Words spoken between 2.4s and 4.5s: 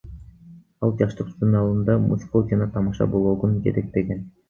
жана тамаша блогун жетектеген.